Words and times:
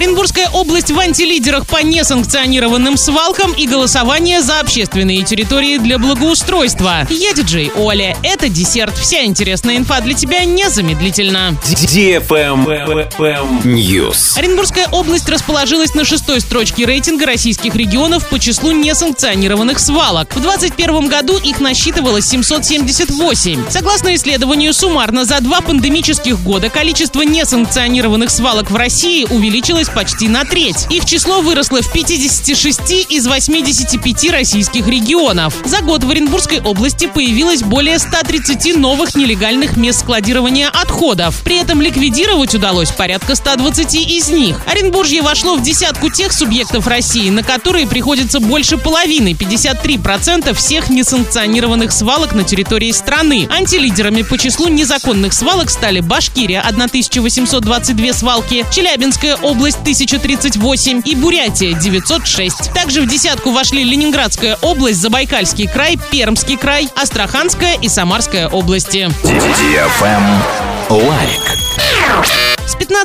Оренбургская 0.00 0.48
область 0.48 0.90
в 0.90 0.98
антилидерах 0.98 1.66
по 1.66 1.82
несанкционированным 1.82 2.96
свалкам 2.96 3.52
и 3.52 3.66
голосование 3.66 4.40
за 4.40 4.60
общественные 4.60 5.24
территории 5.24 5.76
для 5.76 5.98
благоустройства. 5.98 7.06
Я 7.10 7.34
диджей 7.34 7.70
Оля. 7.76 8.16
Это 8.22 8.48
десерт. 8.48 8.96
Вся 8.96 9.24
интересная 9.24 9.76
инфа 9.76 10.00
для 10.00 10.14
тебя 10.14 10.46
незамедлительно. 10.46 11.54
News. 13.62 14.38
Оренбургская 14.38 14.88
область 14.90 15.28
расположилась 15.28 15.92
на 15.92 16.06
шестой 16.06 16.40
строчке 16.40 16.86
рейтинга 16.86 17.26
российских 17.26 17.74
регионов 17.74 18.26
по 18.30 18.38
числу 18.38 18.72
несанкционированных 18.72 19.78
свалок. 19.78 20.34
В 20.34 20.40
2021 20.40 21.08
году 21.10 21.36
их 21.36 21.60
насчитывалось 21.60 22.26
778. 22.26 23.64
Согласно 23.68 24.14
исследованию, 24.14 24.72
суммарно 24.72 25.26
за 25.26 25.40
два 25.40 25.60
пандемических 25.60 26.40
года 26.40 26.70
количество 26.70 27.20
несанкционированных 27.20 28.30
свалок 28.30 28.70
в 28.70 28.76
России 28.76 29.26
увеличилось 29.28 29.89
почти 29.94 30.28
на 30.28 30.44
треть. 30.44 30.86
Их 30.90 31.04
число 31.04 31.40
выросло 31.40 31.82
в 31.82 31.92
56 31.92 33.06
из 33.08 33.26
85 33.26 34.30
российских 34.30 34.86
регионов. 34.86 35.54
За 35.64 35.80
год 35.80 36.04
в 36.04 36.10
Оренбургской 36.10 36.60
области 36.60 37.06
появилось 37.06 37.62
более 37.62 37.98
130 37.98 38.76
новых 38.76 39.14
нелегальных 39.14 39.76
мест 39.76 40.00
складирования 40.00 40.68
отходов. 40.68 41.40
При 41.42 41.56
этом 41.56 41.80
ликвидировать 41.80 42.54
удалось 42.54 42.90
порядка 42.90 43.34
120 43.34 43.94
из 43.94 44.28
них. 44.28 44.60
Оренбуржье 44.66 45.22
вошло 45.22 45.56
в 45.56 45.62
десятку 45.62 46.10
тех 46.10 46.32
субъектов 46.32 46.86
России, 46.86 47.30
на 47.30 47.42
которые 47.42 47.86
приходится 47.86 48.40
больше 48.40 48.78
половины, 48.78 49.32
53% 49.32 50.54
всех 50.54 50.90
несанкционированных 50.90 51.92
свалок 51.92 52.34
на 52.34 52.44
территории 52.44 52.92
страны. 52.92 53.48
Антилидерами 53.50 54.22
по 54.22 54.38
числу 54.38 54.68
незаконных 54.68 55.32
свалок 55.32 55.70
стали 55.70 56.00
Башкирия 56.00 56.60
1822 56.60 58.12
свалки, 58.12 58.64
Челябинская 58.72 59.36
область 59.36 59.79
1038 59.80 61.02
и 61.04 61.14
Бурятия 61.14 61.72
906. 61.72 62.72
Также 62.72 63.02
в 63.02 63.08
десятку 63.08 63.50
вошли 63.52 63.84
Ленинградская 63.84 64.56
область, 64.62 65.00
Забайкальский 65.00 65.66
край, 65.66 65.98
Пермский 66.10 66.56
край, 66.56 66.88
Астраханская 66.96 67.76
и 67.80 67.88
Самарская 67.88 68.48
области. 68.48 69.10
Лайк. 70.88 72.59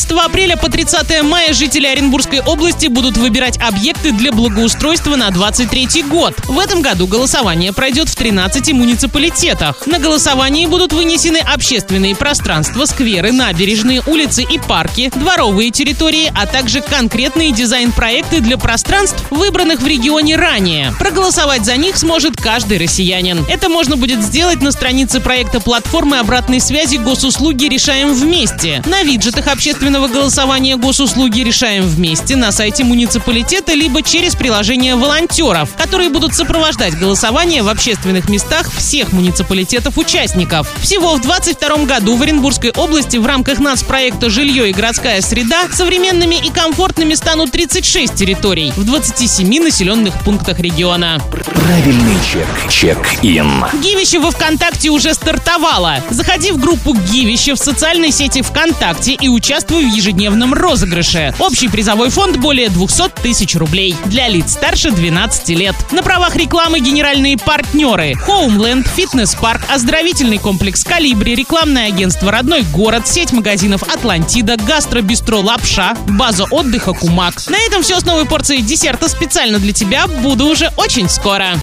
С 0.00 0.06
15 0.06 0.30
апреля 0.30 0.56
по 0.56 0.70
30 0.70 1.22
мая 1.24 1.52
жители 1.52 1.86
Оренбургской 1.86 2.40
области 2.40 2.86
будут 2.86 3.18
выбирать 3.18 3.58
объекты 3.60 4.12
для 4.12 4.32
благоустройства 4.32 5.14
на 5.14 5.30
23 5.30 6.04
год. 6.04 6.34
В 6.46 6.58
этом 6.58 6.80
году 6.80 7.06
голосование 7.06 7.74
пройдет 7.74 8.08
в 8.08 8.16
13 8.16 8.72
муниципалитетах. 8.72 9.86
На 9.86 9.98
голосовании 9.98 10.64
будут 10.64 10.94
вынесены 10.94 11.36
общественные 11.36 12.16
пространства, 12.16 12.86
скверы, 12.86 13.30
набережные, 13.32 14.02
улицы 14.06 14.42
и 14.42 14.58
парки, 14.58 15.12
дворовые 15.14 15.70
территории, 15.70 16.32
а 16.34 16.46
также 16.46 16.80
конкретные 16.80 17.52
дизайн-проекты 17.52 18.40
для 18.40 18.56
пространств, 18.56 19.22
выбранных 19.30 19.82
в 19.82 19.86
регионе 19.86 20.36
ранее. 20.36 20.94
Проголосовать 20.98 21.66
за 21.66 21.76
них 21.76 21.98
сможет 21.98 22.38
каждый 22.38 22.78
россиянин. 22.78 23.44
Это 23.50 23.68
можно 23.68 23.98
будет 23.98 24.22
сделать 24.22 24.62
на 24.62 24.72
странице 24.72 25.20
проекта 25.20 25.60
платформы 25.60 26.18
обратной 26.18 26.60
связи 26.60 26.96
госуслуги 26.96 27.66
«Решаем 27.66 28.14
вместе». 28.14 28.82
На 28.86 29.02
виджетах 29.02 29.46
общественного 29.90 30.06
голосования 30.06 30.76
госуслуги 30.76 31.40
решаем 31.40 31.84
вместе 31.84 32.36
на 32.36 32.52
сайте 32.52 32.84
муниципалитета 32.84 33.74
либо 33.74 34.02
через 34.02 34.36
приложение 34.36 34.94
волонтеров, 34.94 35.74
которые 35.74 36.10
будут 36.10 36.32
сопровождать 36.32 36.96
голосование 36.96 37.64
в 37.64 37.68
общественных 37.68 38.28
местах 38.28 38.70
всех 38.72 39.12
муниципалитетов-участников. 39.12 40.72
Всего 40.80 41.16
в 41.16 41.22
2022 41.22 41.86
году 41.86 42.14
в 42.14 42.22
Оренбургской 42.22 42.70
области 42.70 43.16
в 43.16 43.26
рамках 43.26 43.58
нацпроекта 43.58 44.30
«Жилье 44.30 44.70
и 44.70 44.72
городская 44.72 45.20
среда» 45.22 45.66
современными 45.72 46.36
и 46.36 46.50
комфортными 46.50 47.14
станут 47.14 47.50
36 47.50 48.14
территорий 48.14 48.72
в 48.76 48.84
27 48.84 49.60
населенных 49.60 50.14
пунктах 50.22 50.60
региона. 50.60 51.20
Правильный 51.52 52.16
чек. 52.32 52.46
Чек-ин. 52.70 53.64
Гивище 53.82 54.20
во 54.20 54.30
ВКонтакте 54.30 54.90
уже 54.90 55.14
стартовало. 55.14 55.96
Заходи 56.10 56.52
в 56.52 56.58
группу 56.58 56.94
Гивище 56.94 57.54
в 57.54 57.58
социальной 57.58 58.12
сети 58.12 58.42
ВКонтакте 58.42 59.14
и 59.14 59.28
участвуй 59.70 59.84
в 59.84 59.94
ежедневном 59.94 60.52
розыгрыше. 60.52 61.34
Общий 61.38 61.68
призовой 61.68 62.10
фонд 62.10 62.36
более 62.38 62.68
200 62.70 63.22
тысяч 63.22 63.54
рублей. 63.54 63.94
Для 64.06 64.28
лиц 64.28 64.52
старше 64.52 64.90
12 64.90 65.48
лет. 65.50 65.74
На 65.92 66.02
правах 66.02 66.36
рекламы 66.36 66.80
генеральные 66.80 67.38
партнеры. 67.38 68.14
Homeland, 68.26 68.88
фитнес-парк, 68.88 69.62
оздоровительный 69.68 70.38
комплекс 70.38 70.84
Калибри, 70.84 71.34
рекламное 71.34 71.86
агентство 71.86 72.32
«Родной 72.32 72.62
город», 72.62 73.06
сеть 73.06 73.32
магазинов 73.32 73.82
«Атлантида», 73.82 74.56
гастробистро 74.56 75.36
«Лапша», 75.36 75.96
база 76.08 76.44
отдыха 76.50 76.92
«Кумак». 76.92 77.34
На 77.48 77.58
этом 77.58 77.82
все 77.82 78.00
с 78.00 78.04
новой 78.04 78.26
порцией 78.26 78.62
десерта 78.62 79.08
специально 79.08 79.58
для 79.58 79.72
тебя. 79.72 80.06
Буду 80.06 80.46
уже 80.46 80.70
очень 80.76 81.08
скоро. 81.08 81.54